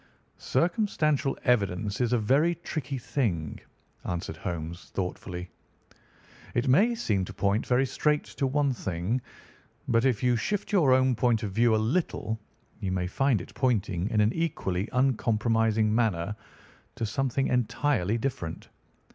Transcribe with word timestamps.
"Circumstantial 0.39 1.37
evidence 1.43 2.01
is 2.01 2.11
a 2.11 2.17
very 2.17 2.55
tricky 2.55 2.97
thing," 2.97 3.59
answered 4.03 4.35
Holmes 4.37 4.85
thoughtfully. 4.89 5.51
"It 6.55 6.67
may 6.67 6.95
seem 6.95 7.23
to 7.25 7.33
point 7.35 7.67
very 7.67 7.85
straight 7.85 8.23
to 8.23 8.47
one 8.47 8.73
thing, 8.73 9.21
but 9.87 10.03
if 10.03 10.23
you 10.23 10.35
shift 10.35 10.71
your 10.71 10.91
own 10.91 11.13
point 11.13 11.43
of 11.43 11.51
view 11.51 11.75
a 11.75 11.77
little, 11.97 12.39
you 12.79 12.91
may 12.91 13.05
find 13.05 13.41
it 13.41 13.53
pointing 13.53 14.09
in 14.09 14.21
an 14.21 14.33
equally 14.33 14.89
uncompromising 14.91 15.93
manner 15.93 16.35
to 16.95 17.05
something 17.05 17.45
entirely 17.49 18.17
different. 18.17 18.69